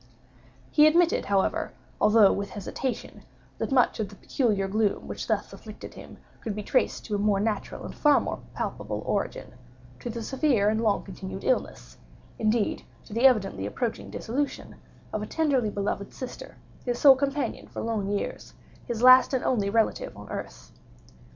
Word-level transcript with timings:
He 0.71 0.87
admitted, 0.87 1.25
however, 1.25 1.73
although 1.99 2.33
with 2.33 2.49
hesitation, 2.49 3.21
that 3.59 3.71
much 3.71 3.99
of 3.99 4.09
the 4.09 4.15
peculiar 4.15 4.67
gloom 4.67 5.07
which 5.07 5.27
thus 5.27 5.53
afflicted 5.53 5.93
him 5.93 6.17
could 6.39 6.55
be 6.55 6.63
traced 6.63 7.05
to 7.05 7.13
a 7.13 7.19
more 7.19 7.39
natural 7.39 7.85
and 7.85 7.93
far 7.93 8.19
more 8.19 8.39
palpable 8.55 9.03
origin—to 9.05 10.09
the 10.09 10.23
severe 10.23 10.69
and 10.69 10.81
long 10.81 11.03
continued 11.03 11.43
illness—indeed 11.43 12.83
to 13.05 13.13
the 13.13 13.27
evidently 13.27 13.67
approaching 13.67 14.09
dissolution—of 14.09 15.21
a 15.21 15.27
tenderly 15.27 15.69
beloved 15.69 16.15
sister—his 16.15 16.97
sole 16.97 17.15
companion 17.15 17.67
for 17.67 17.83
long 17.83 18.07
years—his 18.09 19.03
last 19.03 19.35
and 19.35 19.43
only 19.43 19.69
relative 19.69 20.17
on 20.17 20.27
earth. 20.31 20.71